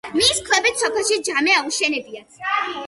[0.13, 2.43] მისი ქვებით სოფელში ჯამე აუშენებიათ.